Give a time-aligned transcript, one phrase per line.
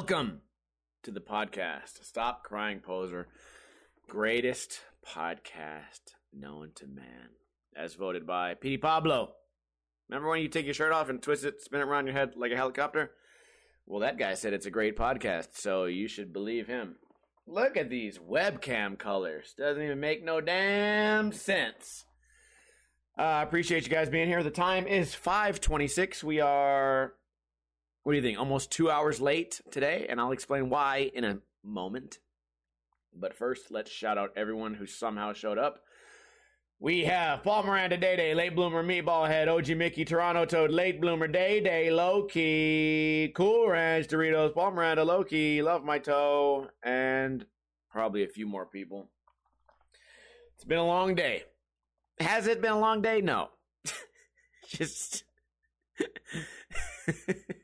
[0.00, 0.40] Welcome
[1.02, 2.02] to the podcast.
[2.02, 3.28] Stop Crying Poser.
[4.08, 7.28] Greatest podcast known to man.
[7.76, 9.34] As voted by Petey Pablo.
[10.08, 12.32] Remember when you take your shirt off and twist it, spin it around your head
[12.34, 13.10] like a helicopter?
[13.84, 16.96] Well, that guy said it's a great podcast, so you should believe him.
[17.46, 19.52] Look at these webcam colors.
[19.58, 22.06] Doesn't even make no damn sense.
[23.18, 24.42] Uh, I appreciate you guys being here.
[24.42, 26.24] The time is 526.
[26.24, 27.12] We are
[28.02, 28.38] what do you think?
[28.38, 32.18] Almost two hours late today, and I'll explain why in a moment.
[33.14, 35.80] But first, let's shout out everyone who somehow showed up.
[36.78, 40.98] We have Paul Miranda Day Day, Late Bloomer Meatball Head, OG Mickey, Toronto Toad, Late
[40.98, 47.44] Bloomer Day Day, Loki, Cool Ranch Doritos, Paul Miranda, Loki, Love My Toe, and
[47.90, 49.10] probably a few more people.
[50.54, 51.44] It's been a long day.
[52.18, 53.20] Has it been a long day?
[53.20, 53.50] No.
[54.66, 55.24] Just.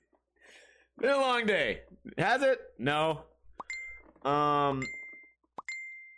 [0.98, 1.82] Been a long day.
[2.16, 2.58] Has it?
[2.78, 3.22] No.
[4.24, 4.82] Um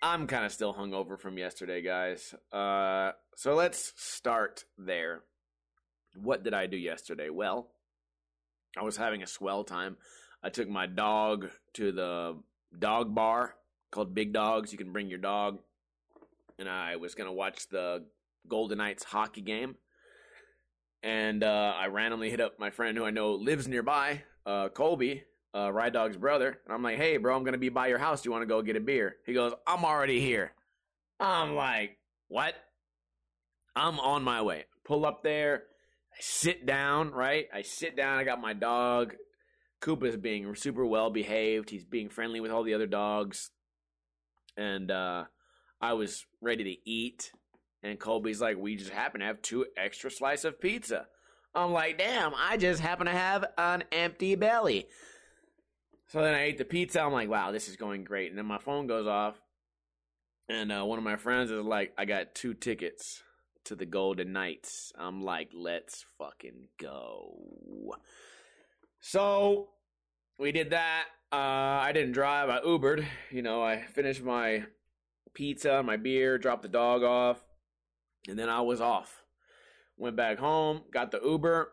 [0.01, 2.33] I'm kind of still hungover from yesterday, guys.
[2.53, 5.23] Uh so let's start there.
[6.15, 7.29] What did I do yesterday?
[7.29, 7.69] Well,
[8.77, 9.97] I was having a swell time.
[10.45, 12.37] I took my dog to the
[12.79, 13.57] dog bar
[13.91, 14.71] called Big Dogs.
[14.71, 15.59] You can bring your dog.
[16.59, 18.05] And I was going to watch the
[18.47, 19.77] Golden Knights hockey game.
[21.03, 25.23] And uh, I randomly hit up my friend who I know lives nearby uh, Colby,
[25.55, 28.23] uh, Ride Dog's brother, and I'm like, hey, bro, I'm gonna be by your house.
[28.23, 29.17] Do you want to go get a beer?
[29.27, 30.53] He goes, I'm already here.
[31.21, 32.55] I'm like, what?
[33.77, 34.65] I'm on my way.
[34.85, 35.65] Pull up there.
[36.13, 37.47] I sit down, right?
[37.53, 38.19] I sit down.
[38.19, 39.15] I got my dog.
[39.81, 41.71] Koopa is being super well behaved.
[41.71, 43.51] He's being friendly with all the other dogs.
[44.57, 45.25] And uh,
[45.81, 47.31] I was ready to eat.
[47.83, 51.07] And Colby's like, we just happen to have two extra slice of pizza.
[51.55, 54.87] I'm like, damn, I just happen to have an empty belly.
[56.09, 57.01] So then I ate the pizza.
[57.01, 58.31] I'm like, wow, this is going great.
[58.31, 59.41] And then my phone goes off.
[60.49, 63.23] And uh, one of my friends is like, I got two tickets
[63.65, 64.93] to the Golden Knights.
[64.97, 67.97] I'm like, let's fucking go.
[69.01, 69.69] So
[70.39, 71.05] we did that.
[71.31, 72.49] Uh, I didn't drive.
[72.49, 73.05] I Ubered.
[73.31, 74.65] You know, I finished my
[75.35, 77.45] pizza, my beer, dropped the dog off,
[78.27, 79.18] and then I was off
[79.99, 81.73] went back home, got the Uber.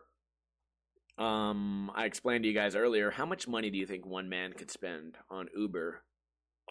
[1.18, 4.52] Um, I explained to you guys earlier how much money do you think one man
[4.52, 6.02] could spend on Uber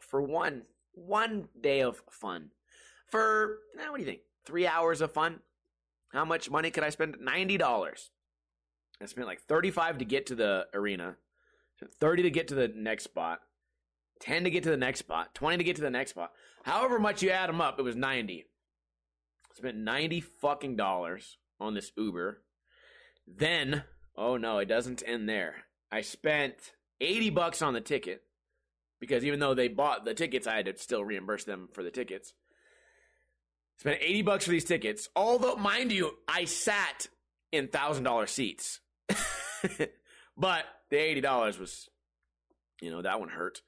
[0.02, 2.52] for one one day of fun?
[3.10, 4.22] For what do you think?
[4.46, 5.40] Three hours of fun?
[6.10, 7.18] How much money could I spend?
[7.20, 8.12] Ninety dollars.
[9.02, 11.18] I spent like thirty-five to get to the arena,
[12.00, 13.40] thirty to get to the next spot,
[14.20, 16.32] ten to get to the next spot, twenty to get to the next spot.
[16.64, 18.46] However much you add them up, it was ninety.
[19.52, 22.42] I spent ninety fucking dollars on this Uber.
[23.28, 23.84] Then,
[24.16, 25.56] oh no, it doesn't end there.
[25.92, 26.56] I spent
[27.02, 28.22] 80 bucks on the ticket
[29.00, 31.92] because even though they bought the tickets, I had to still reimburse them for the
[31.92, 32.34] tickets.
[33.80, 35.10] Spent 80 bucks for these tickets.
[35.16, 37.08] Although, mind you, I sat
[37.52, 38.80] in $1,000 seats.
[40.38, 41.90] but the $80 was,
[42.82, 43.62] you know, that one hurt.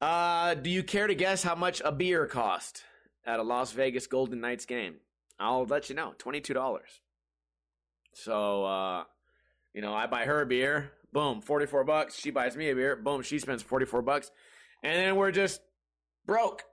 [0.00, 2.82] Uh, do you care to guess how much a beer cost
[3.26, 4.96] at a Las Vegas Golden Knights game?
[5.38, 6.14] I'll let you know.
[6.18, 7.00] Twenty-two dollars.
[8.14, 9.04] So, uh,
[9.72, 10.92] you know, I buy her a beer.
[11.12, 12.18] Boom, forty-four bucks.
[12.18, 12.96] She buys me a beer.
[12.96, 14.30] Boom, she spends forty-four bucks,
[14.82, 15.60] and then we're just
[16.26, 16.64] broke.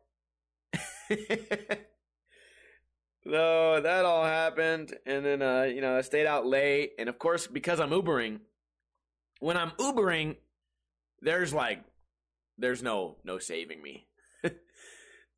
[0.73, 0.77] so
[3.81, 7.47] that all happened, and then uh, you know, I stayed out late, and of course,
[7.47, 8.39] because I'm Ubering,
[9.39, 10.37] when I'm Ubering,
[11.21, 11.83] there's like,
[12.57, 14.07] there's no no saving me.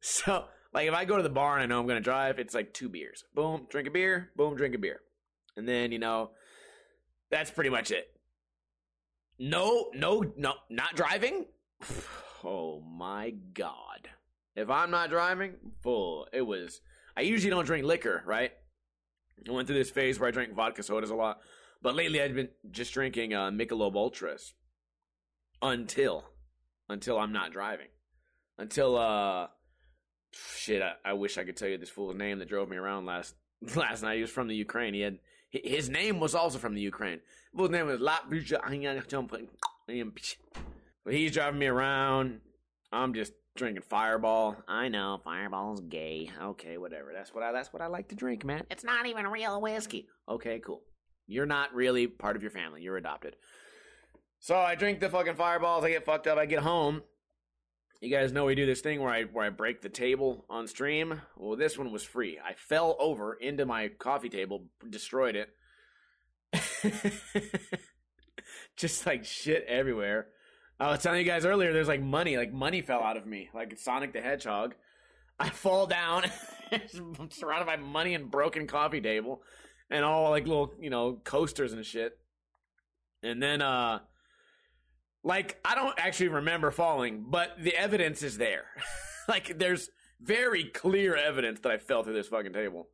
[0.02, 2.54] so like if I go to the bar and I know I'm to drive, it's
[2.54, 3.24] like two beers.
[3.34, 4.30] Boom, drink a beer.
[4.36, 5.02] Boom, drink a beer.
[5.56, 6.32] And then, you know,
[7.32, 8.08] that's pretty much it.
[9.40, 11.46] No, no, no, not driving?
[12.44, 14.10] Oh my god.
[14.56, 16.28] If I'm not driving, full.
[16.32, 16.82] It was
[17.18, 18.52] I usually don't drink liquor, right?
[19.46, 21.40] I went through this phase where I drank vodka sodas a lot.
[21.82, 24.54] But lately I've been just drinking uh, Michelob Ultras
[25.64, 26.26] until
[26.88, 27.88] until I'm not driving.
[28.60, 29.48] Until uh
[30.32, 33.06] shit, I, I, wish I could tell you this fool's name that drove me around
[33.06, 33.36] last
[33.76, 34.16] last night.
[34.16, 34.94] He was from the Ukraine.
[34.94, 35.20] He had
[35.50, 37.20] his name was also from the Ukraine.
[37.58, 38.00] His name was
[41.04, 42.42] But he's driving me around.
[42.92, 44.58] I'm just drinking Fireball.
[44.68, 46.30] I know Fireball's gay.
[46.42, 47.12] Okay, whatever.
[47.14, 48.64] That's what I that's what I like to drink, man.
[48.70, 50.08] It's not even real whiskey.
[50.28, 50.82] Okay, cool.
[51.28, 52.82] You're not really part of your family.
[52.82, 53.36] You're adopted.
[54.40, 55.84] So I drink the fucking fireballs.
[55.84, 56.38] I get fucked up.
[56.38, 57.02] I get home
[58.02, 60.68] you guys know we do this thing where I where I break the table on
[60.68, 61.22] stream.
[61.36, 62.40] Well, this one was free.
[62.44, 65.50] I fell over into my coffee table, destroyed it.
[68.78, 70.28] Just like shit everywhere.
[70.80, 73.50] I was telling you guys earlier, there's like money, like money fell out of me,
[73.54, 74.76] like Sonic the Hedgehog.
[75.40, 76.26] I fall down,
[76.72, 79.44] I'm surrounded by money and broken coffee table,
[79.90, 82.18] and all like little, you know, coasters and shit.
[83.22, 84.00] And then, uh,
[85.24, 88.66] like I don't actually remember falling, but the evidence is there.
[89.28, 89.90] like there's
[90.22, 92.88] very clear evidence that I fell through this fucking table.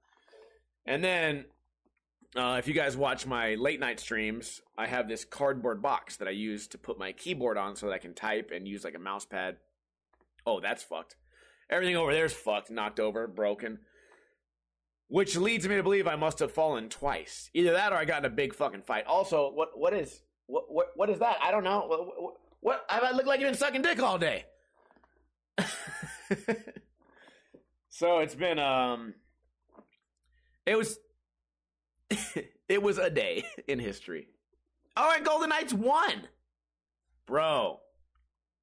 [0.85, 1.45] And then
[2.35, 6.27] uh, if you guys watch my late night streams, I have this cardboard box that
[6.27, 8.95] I use to put my keyboard on so that I can type and use like
[8.95, 9.57] a mouse pad.
[10.45, 11.15] Oh, that's fucked.
[11.69, 13.79] Everything over there is fucked, knocked over, broken.
[15.07, 17.49] Which leads me to believe I must have fallen twice.
[17.53, 19.05] Either that or I got in a big fucking fight.
[19.05, 21.37] Also, what what is what what, what is that?
[21.41, 21.85] I don't know.
[21.87, 24.45] What, what, what I look like you've been sucking dick all day.
[27.89, 29.13] so it's been um
[30.65, 30.97] it was
[32.69, 34.27] it was a day in history.
[34.95, 36.27] All right, Golden Knights won.
[37.25, 37.79] Bro.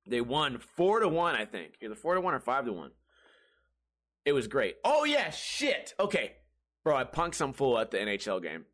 [0.07, 1.75] They won 4 to 1, I think.
[1.83, 2.91] Either 4 to 1 or 5 to 1.
[4.25, 4.77] It was great.
[4.85, 5.95] Oh yeah, shit.
[5.99, 6.33] Okay.
[6.85, 8.65] Bro, I punked some fool at the NHL game.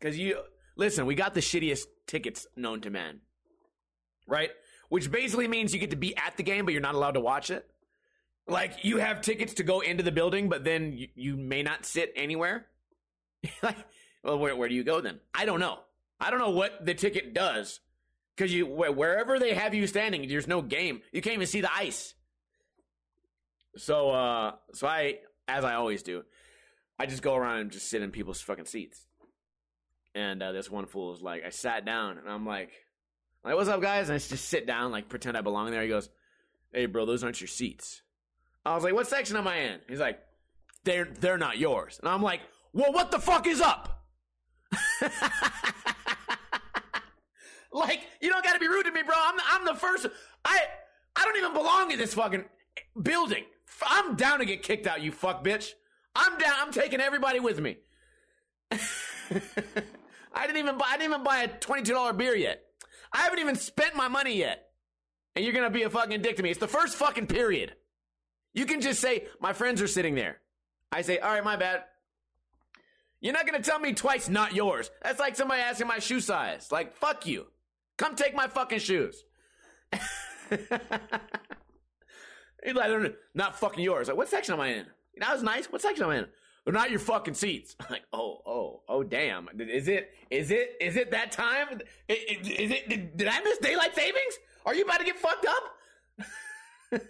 [0.00, 0.42] Cuz you
[0.76, 3.20] listen, we got the shittiest tickets known to man.
[4.26, 4.50] Right?
[4.90, 7.20] Which basically means you get to be at the game but you're not allowed to
[7.20, 7.66] watch it.
[8.46, 11.86] Like you have tickets to go into the building but then you, you may not
[11.86, 12.66] sit anywhere.
[13.62, 13.76] like
[14.22, 15.20] well, where, where do you go then?
[15.34, 15.78] I don't know.
[16.20, 17.80] I don't know what the ticket does
[18.36, 21.00] because you wherever they have you standing, there's no game.
[21.12, 22.14] You can't even see the ice.
[23.76, 26.24] So, uh, so I, as I always do,
[26.98, 29.06] I just go around and just sit in people's fucking seats.
[30.14, 32.70] And uh, this one fool is like, I sat down and I'm like,
[33.44, 34.08] like, what's up, guys?
[34.08, 35.82] And I just sit down, like, pretend I belong there.
[35.82, 36.08] He goes,
[36.72, 38.02] hey, bro, those aren't your seats.
[38.64, 39.80] I was like, what section am I in?
[39.88, 40.20] He's like,
[40.84, 41.98] they're they're not yours.
[42.00, 42.40] And I'm like,
[42.72, 44.04] well, what the fuck is up?
[47.72, 49.14] like, you don't got to be rude to me, bro.
[49.16, 50.06] I'm I'm the first.
[50.44, 50.60] I
[51.16, 52.44] I don't even belong in this fucking
[53.00, 53.44] building.
[53.84, 55.72] I'm down to get kicked out, you fuck bitch.
[56.14, 56.54] I'm down.
[56.58, 57.78] I'm taking everybody with me.
[60.34, 60.86] I didn't even buy.
[60.88, 62.62] I didn't even buy a twenty-two dollar beer yet.
[63.12, 64.70] I haven't even spent my money yet,
[65.34, 66.50] and you're gonna be a fucking dick to me.
[66.50, 67.74] It's the first fucking period.
[68.54, 70.40] You can just say my friends are sitting there.
[70.90, 71.84] I say, all right, my bad.
[73.20, 74.90] You're not gonna tell me twice, not yours.
[75.02, 76.72] That's like somebody asking my shoe size.
[76.72, 77.46] Like, fuck you.
[77.96, 79.24] Come take my fucking shoes.
[80.50, 80.70] He's
[82.74, 84.08] like, not fucking yours.
[84.08, 84.86] Like, what section am I in?
[85.18, 85.66] That was nice.
[85.66, 86.26] What section am I in?
[86.64, 87.76] They're not your fucking seats.
[87.80, 89.48] I'm like, oh, oh, oh, damn.
[89.58, 91.80] Is it, is it, is it that time?
[92.08, 94.38] Is it, did, did I miss daylight savings?
[94.64, 95.64] Are you about to get fucked up?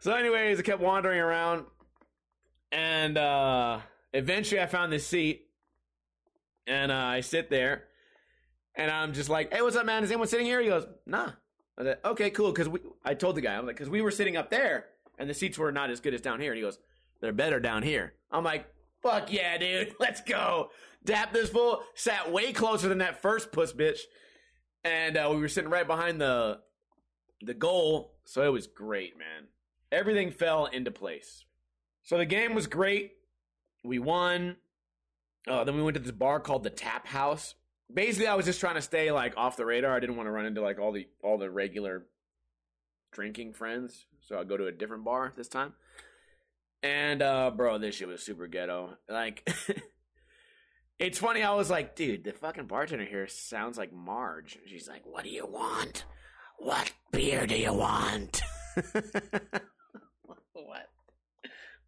[0.00, 1.64] So, anyways, I kept wandering around,
[2.70, 3.80] and uh,
[4.12, 5.48] eventually I found this seat,
[6.68, 7.84] and uh, I sit there,
[8.76, 10.04] and I'm just like, "Hey, what's up, man?
[10.04, 11.30] Is anyone sitting here?" He goes, "Nah."
[11.78, 14.10] I said, "Okay, cool." Because we, I told the guy, I'm like, because we were
[14.10, 14.86] sitting up there,
[15.18, 16.52] and the seats were not as good as down here.
[16.52, 16.78] And he goes,
[17.20, 18.66] "They're better down here." I'm like,
[19.02, 20.70] "Fuck yeah, dude, let's go."
[21.04, 24.00] Dap this fool sat way closer than that first puss bitch,
[24.84, 26.60] and uh, we were sitting right behind the
[27.40, 29.46] the goal, so it was great, man
[29.92, 31.44] everything fell into place.
[32.02, 33.12] So the game was great.
[33.84, 34.56] We won.
[35.46, 37.54] Uh, then we went to this bar called the Tap House.
[37.92, 39.94] Basically, I was just trying to stay like off the radar.
[39.94, 42.06] I didn't want to run into like all the all the regular
[43.12, 45.72] drinking friends, so I'll go to a different bar this time.
[46.82, 48.98] And uh, bro, this shit was super ghetto.
[49.08, 49.48] Like,
[50.98, 51.42] it's funny.
[51.42, 54.58] I was like, dude, the fucking bartender here sounds like Marge.
[54.66, 56.04] She's like, "What do you want?
[56.58, 58.42] What beer do you want?"
[60.52, 60.88] what?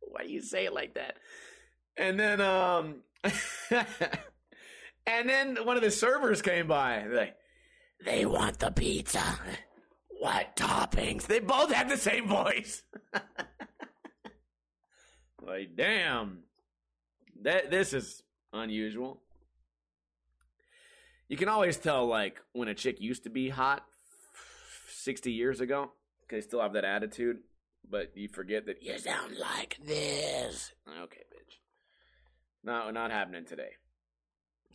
[0.01, 1.17] Why do you say it like that?
[1.97, 3.03] And then, um,
[5.11, 7.07] and then one of the servers came by.
[7.07, 7.37] Like,
[8.05, 9.23] they want the pizza.
[10.19, 11.27] What toppings?
[11.27, 12.83] They both have the same voice.
[15.43, 16.41] like, damn,
[17.43, 19.23] that this is unusual.
[21.29, 23.85] You can always tell, like, when a chick used to be hot
[24.89, 27.39] sixty years ago, because they still have that attitude
[27.89, 30.73] but you forget that you sound like this.
[31.03, 31.59] Okay, bitch.
[32.63, 33.71] No, not happening today.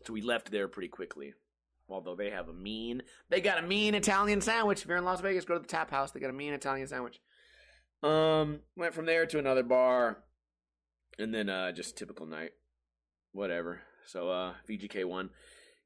[0.06, 1.34] So we left there pretty quickly.
[1.88, 4.82] Although they have a mean, they got a mean Italian sandwich.
[4.82, 6.12] If you're in Las Vegas, go to the Tap House.
[6.12, 7.20] They got a mean Italian sandwich.
[8.02, 10.24] Um, went from there to another bar,
[11.20, 12.52] and then uh, just typical night.
[13.34, 13.82] Whatever.
[14.08, 15.30] So uh, VGK won.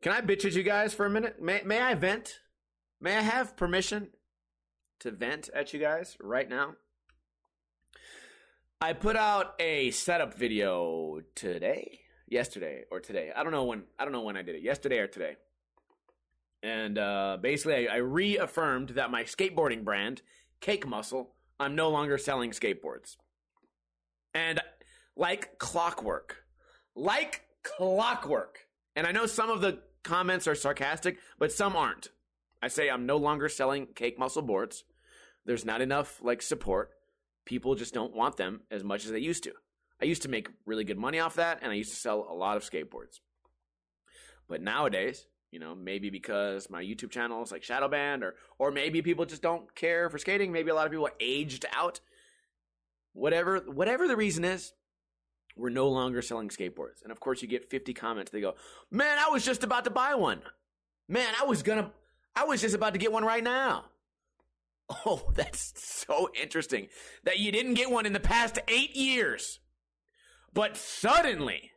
[0.01, 1.41] Can I bitch at you guys for a minute?
[1.41, 2.39] May May I vent?
[3.01, 4.09] May I have permission
[4.99, 6.75] to vent at you guys right now?
[8.81, 11.99] I put out a setup video today,
[12.29, 13.31] yesterday or today.
[13.36, 13.83] I don't know when.
[13.98, 14.62] I don't know when I did it.
[14.62, 15.36] Yesterday or today.
[16.62, 20.21] And uh, basically, I, I reaffirmed that my skateboarding brand,
[20.59, 23.17] Cake Muscle, I'm no longer selling skateboards.
[24.33, 24.62] And
[25.15, 26.43] like clockwork,
[26.95, 28.67] like clockwork.
[28.95, 32.09] And I know some of the comments are sarcastic, but some aren't.
[32.62, 34.83] I say I'm no longer selling Cake Muscle boards.
[35.45, 36.91] There's not enough like support.
[37.45, 39.53] People just don't want them as much as they used to.
[40.01, 42.34] I used to make really good money off that, and I used to sell a
[42.34, 43.20] lot of skateboards.
[44.48, 48.72] But nowadays, you know, maybe because my YouTube channel is like shadow banned, or or
[48.72, 50.51] maybe people just don't care for skating.
[50.51, 52.00] Maybe a lot of people are aged out.
[53.13, 54.74] Whatever whatever the reason is,
[55.56, 57.01] we're no longer selling skateboards.
[57.03, 58.32] And of course, you get 50 comments.
[58.32, 58.56] They go,
[58.91, 60.41] "Man, I was just about to buy one.
[61.08, 61.91] Man, I was gonna,
[62.36, 63.86] I was just about to get one right now."
[65.06, 66.88] Oh, that's so interesting
[67.24, 69.60] that you didn't get one in the past eight years.
[70.53, 71.72] But suddenly,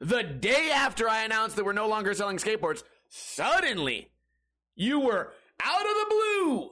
[0.00, 4.10] the day after I announced that we're no longer selling skateboards, suddenly
[4.74, 6.70] you were out of the blue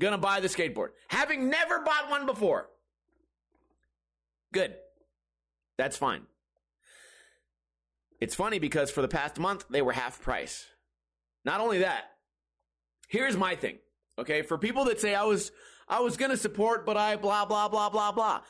[0.00, 2.68] gonna buy the skateboard, having never bought one before.
[4.52, 4.74] Good.
[5.76, 6.22] That's fine.
[8.20, 10.66] It's funny because for the past month, they were half price.
[11.44, 12.04] Not only that,
[13.08, 13.78] here's my thing.
[14.18, 15.52] Okay, for people that say I was
[15.88, 18.40] I was gonna support, but I blah blah blah blah blah.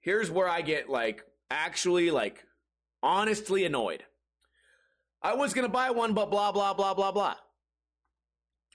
[0.00, 2.44] Here's where I get like actually like
[3.02, 4.04] honestly annoyed.
[5.22, 7.36] I was gonna buy one, but blah blah blah blah blah.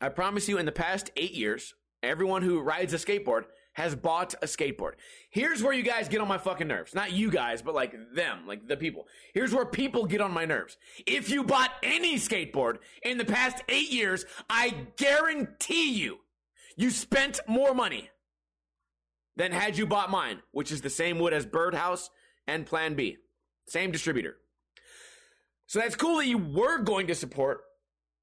[0.02, 4.34] I promise you, in the past eight years, everyone who rides a skateboard has bought
[4.36, 4.94] a skateboard.
[5.30, 6.96] Here's where you guys get on my fucking nerves.
[6.96, 9.06] Not you guys, but like them, like the people.
[9.34, 10.78] Here's where people get on my nerves.
[11.06, 16.20] If you bought any skateboard in the past eight years, I guarantee you
[16.78, 18.10] you spent more money
[19.36, 22.10] than had you bought mine, which is the same wood as Birdhouse
[22.48, 23.18] and Plan B.
[23.68, 24.38] Same distributor.
[25.68, 27.62] So that's cool that you were going to support,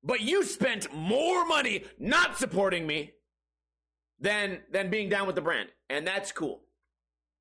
[0.03, 3.13] but you spent more money not supporting me
[4.21, 5.69] than than being down with the brand.
[5.91, 6.63] And that's cool.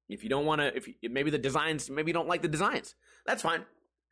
[0.09, 2.47] If you don't want to if you, maybe the designs, maybe you don't like the
[2.47, 2.95] designs.
[3.25, 3.63] That's fine.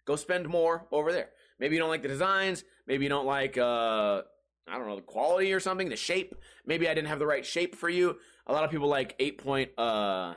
[0.06, 1.30] Go spend more over there.
[1.60, 4.22] Maybe you don't like the designs, maybe you don't like uh
[4.70, 6.36] I don't know, the quality or something, the shape.
[6.66, 8.18] Maybe I didn't have the right shape for you.
[8.48, 10.34] A lot of people like 8 point, uh,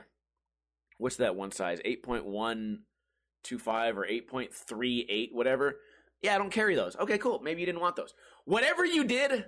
[0.97, 1.79] what's that one size?
[1.85, 2.77] 8.125
[3.95, 5.79] or 8.38, whatever.
[6.21, 6.95] Yeah, I don't carry those.
[6.95, 7.39] Okay, cool.
[7.43, 8.13] Maybe you didn't want those.
[8.45, 9.45] Whatever you did,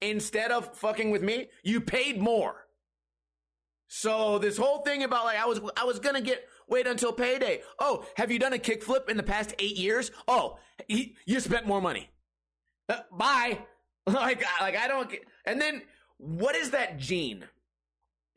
[0.00, 2.66] instead of fucking with me, you paid more.
[3.88, 7.62] So this whole thing about like I was I was gonna get wait until payday.
[7.78, 10.10] Oh, have you done a kickflip in the past eight years?
[10.26, 12.10] Oh, he, you spent more money.
[12.88, 13.60] Uh, bye.
[14.14, 15.10] like, like I don't.
[15.10, 15.82] Get, And then,
[16.18, 17.44] what is that gene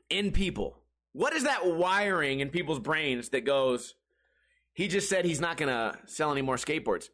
[0.09, 0.77] in people?
[1.13, 3.95] What is that wiring in people's brains that goes?
[4.73, 7.09] He just said he's not gonna sell any more skateboards.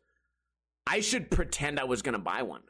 [0.88, 2.62] I should pretend I was gonna buy one.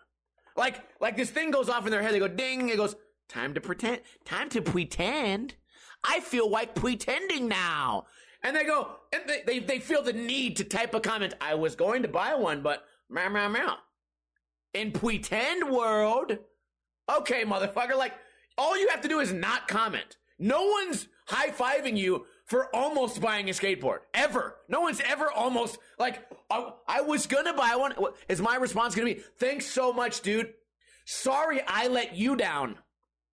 [0.58, 2.14] Like, like this thing goes off in their head.
[2.14, 2.70] They go ding.
[2.70, 2.96] It goes
[3.28, 4.02] time to pretend.
[4.24, 5.56] Time to pretend.
[6.04, 8.06] I feel like pretending now.
[8.42, 11.34] And they go, and they, they, they feel the need to type a comment.
[11.42, 13.78] I was going to buy one, but meow, meow, meow
[14.76, 16.38] in pretend world,
[17.10, 18.14] okay, motherfucker, like
[18.58, 20.18] all you have to do is not comment.
[20.38, 24.58] No one's high fiving you for almost buying a skateboard ever.
[24.68, 27.96] No one's ever almost like I, I was gonna buy one.
[28.30, 30.54] Is my response gonna be thanks so much, dude?
[31.06, 32.78] Sorry, I let you down.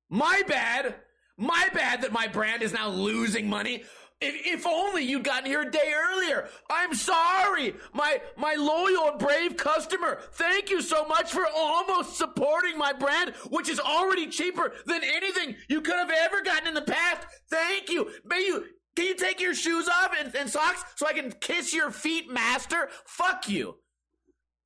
[0.08, 0.94] My bad.
[1.38, 3.84] My bad that my brand is now losing money.
[4.22, 6.48] If, if only you'd gotten here a day earlier.
[6.70, 10.20] I'm sorry, my my loyal and brave customer.
[10.32, 15.56] Thank you so much for almost supporting my brand, which is already cheaper than anything
[15.68, 17.26] you could have ever gotten in the past.
[17.50, 18.10] Thank you.
[18.24, 18.64] May you
[18.94, 22.30] can you take your shoes off and, and socks so I can kiss your feet,
[22.30, 22.88] master?
[23.06, 23.76] Fuck you.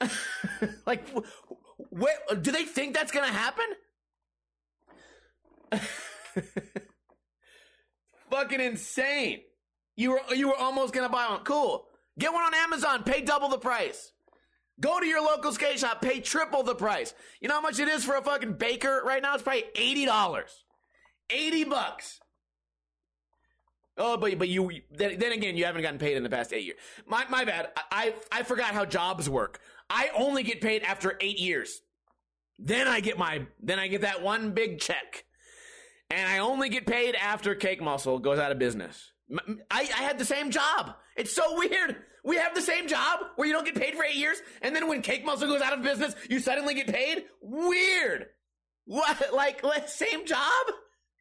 [0.86, 3.64] like, wh- do they think that's gonna happen?
[8.36, 9.40] Fucking insane.
[9.96, 11.40] You were you were almost gonna buy one.
[11.44, 11.86] Cool.
[12.18, 13.02] Get one on Amazon.
[13.02, 14.12] Pay double the price.
[14.78, 16.02] Go to your local skate shop.
[16.02, 17.14] Pay triple the price.
[17.40, 19.32] You know how much it is for a fucking baker right now?
[19.32, 20.64] It's probably eighty dollars.
[21.30, 22.20] Eighty bucks.
[23.96, 26.66] Oh, but but you then, then again, you haven't gotten paid in the past eight
[26.66, 26.78] years.
[27.06, 27.70] My my bad.
[27.74, 29.60] I, I I forgot how jobs work.
[29.88, 31.80] I only get paid after eight years.
[32.58, 35.24] Then I get my then I get that one big check,
[36.10, 39.12] and I only get paid after Cake Muscle goes out of business.
[39.70, 40.94] I, I had the same job.
[41.16, 41.96] It's so weird.
[42.24, 44.88] We have the same job where you don't get paid for eight years, and then
[44.88, 47.24] when Cake Muscle goes out of business, you suddenly get paid.
[47.40, 48.26] Weird.
[48.84, 49.30] What?
[49.32, 50.66] Like, same job?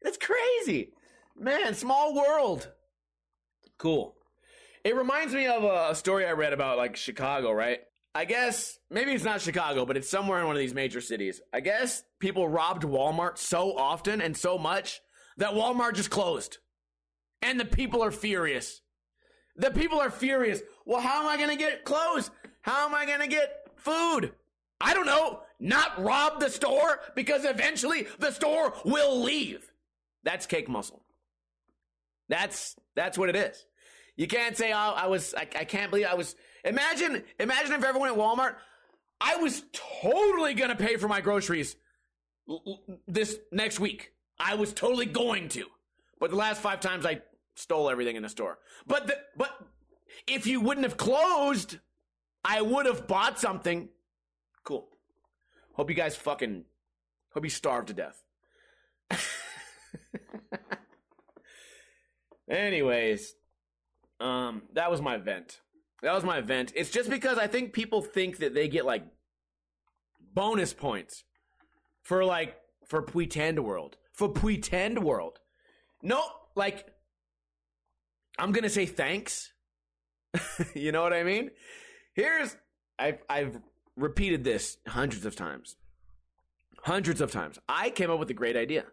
[0.02, 0.92] That's crazy,
[1.36, 1.74] man.
[1.74, 2.70] Small world.
[3.78, 4.14] Cool.
[4.84, 7.80] It reminds me of a story I read about like Chicago, right?
[8.16, 11.42] I guess maybe it's not Chicago, but it's somewhere in one of these major cities.
[11.52, 15.02] I guess people robbed Walmart so often and so much
[15.36, 16.56] that Walmart just closed.
[17.42, 18.80] And the people are furious.
[19.56, 20.62] The people are furious.
[20.86, 22.30] Well, how am I going to get clothes?
[22.62, 24.32] How am I going to get food?
[24.80, 25.40] I don't know.
[25.60, 29.70] Not rob the store because eventually the store will leave.
[30.24, 31.02] That's cake muscle.
[32.30, 33.66] That's that's what it is.
[34.16, 36.34] You can't say, "Oh, I was I, I can't believe I was."
[36.66, 38.56] Imagine imagine if everyone at Walmart,
[39.20, 39.62] I was
[40.02, 41.76] totally going to pay for my groceries
[43.06, 44.12] this next week.
[44.38, 45.66] I was totally going to.
[46.18, 47.22] But the last 5 times I
[47.54, 48.58] stole everything in the store.
[48.86, 49.50] But the, but
[50.26, 51.78] if you wouldn't have closed,
[52.44, 53.88] I would have bought something.
[54.64, 54.88] Cool.
[55.74, 56.64] Hope you guys fucking
[57.32, 58.24] hope you starve to death.
[62.48, 63.34] Anyways,
[64.18, 65.60] um that was my vent.
[66.02, 66.72] That was my event.
[66.76, 69.04] It's just because I think people think that they get like
[70.34, 71.24] bonus points
[72.02, 73.96] for like for pretend world.
[74.12, 75.38] For pretend world.
[76.02, 76.22] No,
[76.54, 76.86] like
[78.38, 79.52] I'm gonna say thanks.
[80.74, 81.50] you know what I mean?
[82.14, 82.56] Here's
[82.98, 83.58] I've I've
[83.96, 85.76] repeated this hundreds of times.
[86.82, 87.58] Hundreds of times.
[87.68, 88.84] I came up with a great idea.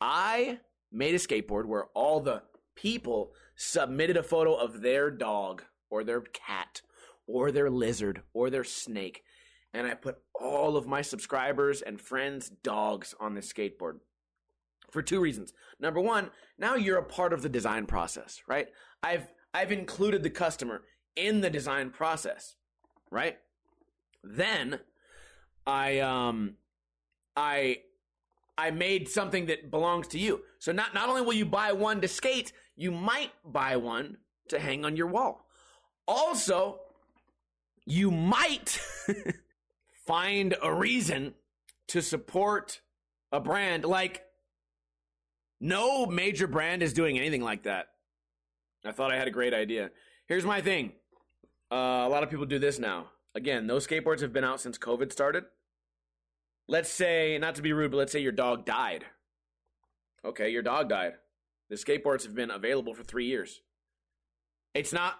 [0.00, 0.58] I
[0.90, 2.42] made a skateboard where all the
[2.74, 6.80] people submitted a photo of their dog or their cat
[7.26, 9.22] or their lizard or their snake.
[9.74, 13.98] And I put all of my subscribers and friends' dogs on this skateboard
[14.90, 15.52] for two reasons.
[15.78, 18.68] Number one, now you're a part of the design process, right?
[19.02, 20.82] I've I've included the customer
[21.14, 22.56] in the design process,
[23.10, 23.38] right?
[24.24, 24.80] Then
[25.66, 26.56] I um
[27.36, 27.78] I
[28.56, 30.42] I made something that belongs to you.
[30.58, 34.58] So not not only will you buy one to skate, you might buy one to
[34.58, 35.41] hang on your wall.
[36.06, 36.80] Also,
[37.84, 38.80] you might
[40.06, 41.34] find a reason
[41.88, 42.80] to support
[43.30, 44.22] a brand like
[45.60, 47.88] no major brand is doing anything like that.
[48.84, 49.90] I thought I had a great idea.
[50.26, 50.92] Here's my thing.
[51.70, 53.06] Uh, a lot of people do this now.
[53.34, 55.44] Again, those skateboards have been out since COVID started.
[56.68, 59.04] Let's say, not to be rude, but let's say your dog died.
[60.24, 61.14] Okay, your dog died.
[61.70, 63.62] The skateboards have been available for three years.
[64.74, 65.18] It's not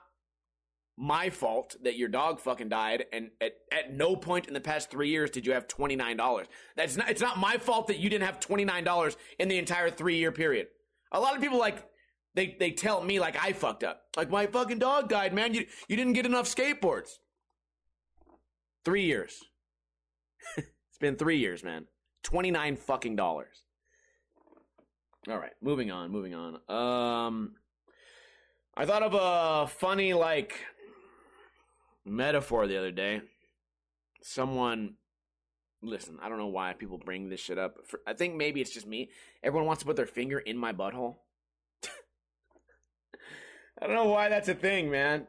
[0.97, 4.91] my fault that your dog fucking died and at, at no point in the past
[4.91, 6.45] three years did you have $29
[6.77, 10.17] that's not it's not my fault that you didn't have $29 in the entire three
[10.17, 10.69] year period.
[11.11, 11.87] A lot of people like
[12.35, 14.03] they they tell me like i fucked up.
[14.17, 15.55] Like my fucking dog died man.
[15.55, 17.19] You you didn't get enough skateboards.
[18.85, 19.43] Three years.
[20.59, 21.87] It's been three years man.
[22.23, 23.65] 29 fucking dollars.
[25.29, 26.61] All right moving on moving on.
[26.69, 27.55] Um
[28.77, 30.55] I thought of a funny like
[32.05, 33.23] metaphor the other day.
[34.23, 34.95] Someone,
[35.83, 37.77] listen, I don't know why people bring this shit up.
[37.87, 39.11] For, I think maybe it's just me.
[39.43, 41.17] Everyone wants to put their finger in my butthole.
[43.81, 45.27] I don't know why that's a thing, man.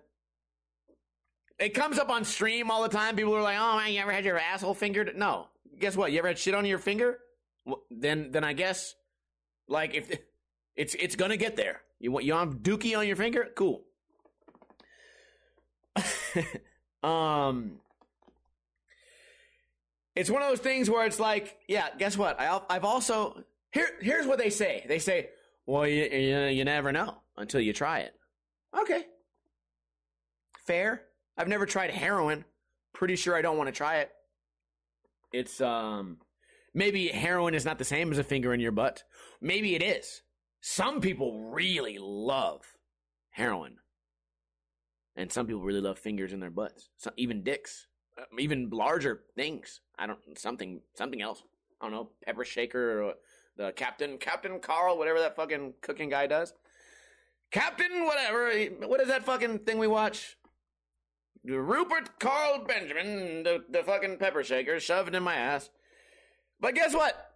[1.60, 3.16] It comes up on stream all the time.
[3.16, 5.48] People are like, "Oh man, you ever had your asshole fingered?" No.
[5.80, 6.12] Guess what?
[6.12, 7.20] You ever had shit on your finger?
[7.66, 8.96] Well, then, then I guess,
[9.68, 10.12] like, if
[10.76, 11.82] it's it's gonna get there.
[12.00, 13.48] You want you have dookie on your finger?
[13.56, 13.84] Cool.
[17.04, 17.80] um,
[20.16, 22.40] it's one of those things where it's like, yeah, guess what?
[22.40, 23.88] I, I've also here.
[24.02, 24.86] Here's what they say.
[24.88, 25.30] They say,
[25.66, 28.14] well, you, you you never know until you try it.
[28.80, 29.06] Okay,
[30.66, 31.04] fair.
[31.38, 32.46] I've never tried heroin.
[32.94, 34.12] Pretty sure I don't want to try it.
[35.32, 36.18] It's um,
[36.76, 39.04] maybe heroin is not the same as a finger in your butt.
[39.42, 40.22] Maybe it is.
[40.62, 42.62] Some people really love
[43.32, 43.78] heroin.
[45.16, 46.90] And some people really love fingers in their butts.
[46.98, 49.82] So, even dicks, uh, even larger things.
[49.98, 51.44] I don't something something else.
[51.80, 53.14] I don't know, pepper shaker or
[53.58, 56.54] the captain Captain Carl, whatever that fucking cooking guy does.
[57.52, 58.52] Captain, whatever.
[58.88, 60.38] What is that fucking thing we watch?
[61.46, 65.70] Rupert Carl Benjamin, the, the fucking pepper shaker, shoved in my ass.
[66.60, 67.32] But guess what?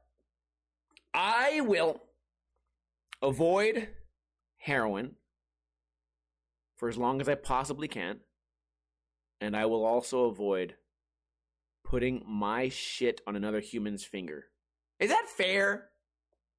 [1.13, 2.01] I will
[3.21, 3.89] avoid
[4.57, 5.15] heroin
[6.77, 8.19] for as long as I possibly can.
[9.41, 10.75] And I will also avoid
[11.83, 14.45] putting my shit on another human's finger.
[14.99, 15.89] Is that fair?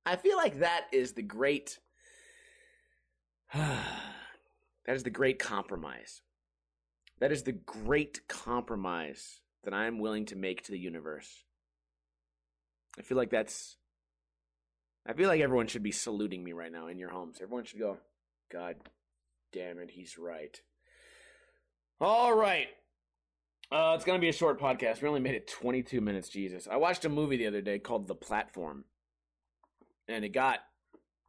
[0.04, 1.78] I feel like that is the great.
[3.54, 3.86] that
[4.86, 6.22] is the great compromise.
[7.20, 11.44] That is the great compromise that I'm willing to make to the universe.
[12.98, 13.76] I feel like that's.
[15.06, 17.38] I feel like everyone should be saluting me right now in your homes.
[17.40, 17.96] Everyone should go,
[18.52, 18.76] God
[19.52, 20.60] damn it, he's right.
[22.00, 22.68] All right.
[23.70, 25.02] Uh, it's going to be a short podcast.
[25.02, 26.66] We only made it 22 minutes, Jesus.
[26.70, 28.84] I watched a movie the other day called The Platform,
[30.08, 30.60] and it got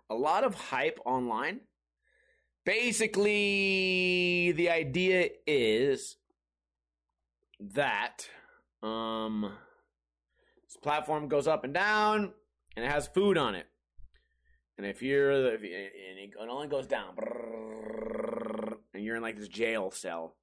[0.09, 1.61] a lot of hype online.
[2.65, 6.17] Basically, the idea is
[7.59, 8.29] that
[8.81, 9.51] um,
[10.65, 12.31] this platform goes up and down,
[12.75, 13.65] and it has food on it.
[14.77, 17.15] And if you're the, and it only goes down,
[18.99, 20.35] and you're in like this jail cell.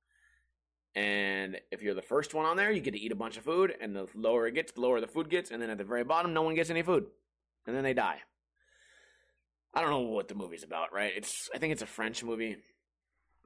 [0.95, 3.45] And if you're the first one on there, you get to eat a bunch of
[3.45, 5.85] food, and the lower it gets, the lower the food gets, and then at the
[5.85, 7.05] very bottom, no one gets any food,
[7.67, 8.17] and then they die.
[9.75, 11.13] I don't know what the movie's about, right?
[11.15, 12.57] It's I think it's a French movie,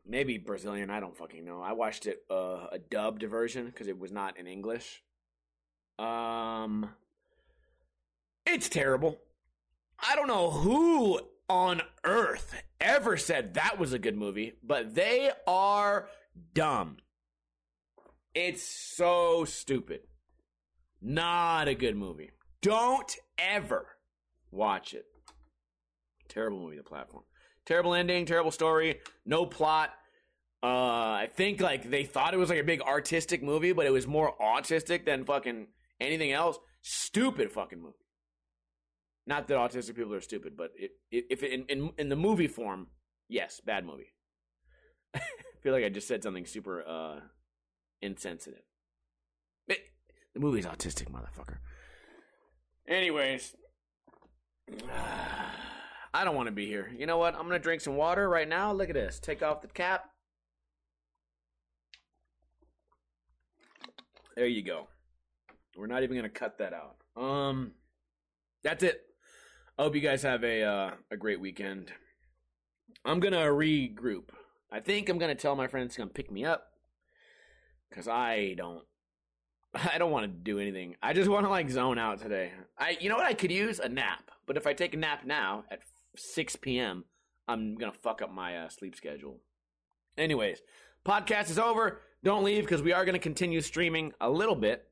[0.06, 0.90] maybe Brazilian.
[0.90, 1.60] I don't fucking know.
[1.60, 5.02] I watched it uh, a dubbed version because it was not in English.
[5.98, 6.90] Um,
[8.46, 9.18] it's terrible.
[9.98, 11.20] I don't know who
[11.50, 16.08] on earth ever said that was a good movie, but they are
[16.54, 16.98] dumb.
[18.34, 20.02] It's so stupid.
[21.02, 22.30] Not a good movie.
[22.62, 23.88] Don't ever
[24.52, 25.06] watch it.
[26.28, 27.24] Terrible movie, The Platform.
[27.66, 29.90] Terrible ending, terrible story, no plot.
[30.62, 33.92] Uh, I think like they thought it was like a big artistic movie, but it
[33.92, 35.66] was more autistic than fucking
[36.00, 36.58] anything else.
[36.82, 37.96] Stupid fucking movie.
[39.26, 42.48] Not that autistic people are stupid, but it, it, if in, in in the movie
[42.48, 42.88] form,
[43.28, 44.12] yes, bad movie.
[45.14, 45.20] I
[45.62, 47.20] feel like I just said something super uh,
[48.00, 48.62] insensitive.
[49.68, 49.80] It,
[50.34, 51.58] the movie's autistic, motherfucker.
[52.88, 53.54] Anyways,
[56.14, 56.90] I don't want to be here.
[56.96, 57.34] You know what?
[57.34, 58.72] I'm gonna drink some water right now.
[58.72, 59.20] Look at this.
[59.20, 60.06] Take off the cap.
[64.34, 64.88] There you go.
[65.76, 66.96] We're not even gonna cut that out.
[67.22, 67.72] Um,
[68.64, 69.02] that's it.
[69.80, 71.90] I hope you guys have a uh, a great weekend.
[73.02, 74.24] I'm gonna regroup.
[74.70, 76.66] I think I'm gonna tell my friends to come pick me up
[77.88, 78.82] because I don't.
[79.74, 80.96] I don't want to do anything.
[81.02, 82.52] I just want to like zone out today.
[82.78, 83.24] I, you know what?
[83.24, 85.80] I could use a nap, but if I take a nap now at
[86.14, 87.06] 6 p.m.,
[87.48, 89.40] I'm gonna fuck up my uh, sleep schedule.
[90.18, 90.60] Anyways,
[91.06, 92.02] podcast is over.
[92.22, 94.86] Don't leave because we are gonna continue streaming a little bit.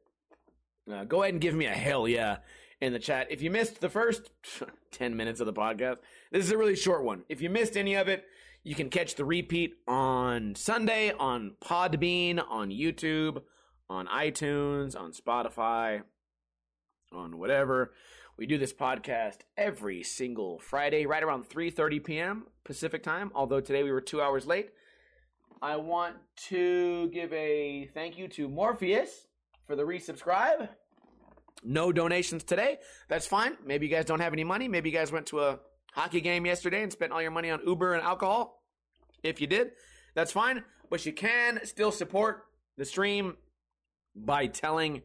[0.91, 2.39] Uh, go ahead and give me a hell yeah
[2.81, 3.29] in the chat.
[3.31, 4.31] If you missed the first
[4.93, 5.99] 10 minutes of the podcast,
[6.31, 7.25] this is a really short one.
[7.29, 8.25] If you missed any of it,
[8.65, 13.43] you can catch the repeat on Sunday on Podbean, on YouTube,
[13.89, 16.03] on iTunes, on Spotify,
[17.13, 17.93] on whatever.
[18.37, 22.47] We do this podcast every single Friday, right around 3:30 p.m.
[22.65, 23.33] Pacific time.
[23.35, 24.71] Although today we were two hours late.
[25.61, 26.17] I want
[26.49, 29.27] to give a thank you to Morpheus
[29.67, 30.69] for the resubscribe.
[31.65, 32.79] No donations today.
[33.09, 33.57] That's fine.
[33.65, 34.69] Maybe you guys don't have any money.
[34.69, 35.59] Maybe you guys went to a
[35.93, 38.63] hockey game yesterday and spent all your money on Uber and alcohol.
[39.23, 39.73] If you did,
[40.15, 40.65] that's fine.
[40.91, 42.45] But you can still support
[42.77, 43.37] the stream
[44.15, 45.03] by telling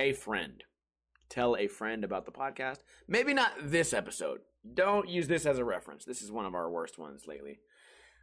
[0.00, 0.64] a friend.
[1.28, 2.78] Tell a friend about the podcast.
[3.06, 4.40] Maybe not this episode.
[4.74, 6.04] Don't use this as a reference.
[6.04, 7.60] This is one of our worst ones lately.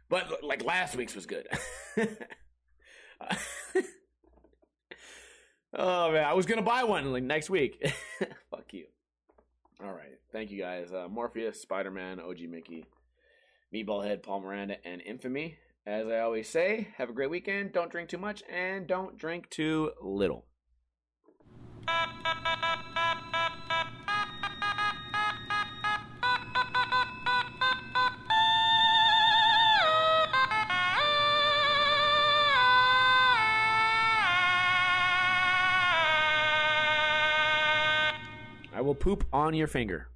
[0.08, 1.46] But like last week's was good.
[3.20, 3.34] Uh,
[5.74, 7.82] oh man, I was gonna buy one like next week.
[8.50, 8.86] Fuck you.
[9.82, 10.92] All right, thank you guys.
[10.92, 12.86] Uh, Morpheus, Spider Man, OG Mickey,
[13.74, 15.56] Meatball Head, Paul Miranda, and Infamy.
[15.86, 17.72] As I always say, have a great weekend.
[17.72, 20.44] Don't drink too much and don't drink too little.
[39.00, 40.08] Poop on your finger.